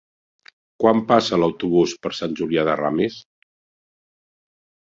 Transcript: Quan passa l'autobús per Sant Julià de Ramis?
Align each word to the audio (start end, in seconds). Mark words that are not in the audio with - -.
Quan 0.83 1.01
passa 1.11 1.39
l'autobús 1.41 1.93
per 2.07 2.13
Sant 2.21 2.35
Julià 2.41 2.65
de 2.73 2.79
Ramis? 2.81 3.21